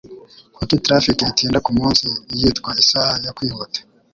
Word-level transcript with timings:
Kuki 0.55 0.75
traffic 0.85 1.17
itinda 1.31 1.59
kumunsi 1.65 2.05
yitwa 2.37 2.69
'isaha 2.75 3.13
yo 3.25 3.31
kwihuta'? 3.37 3.81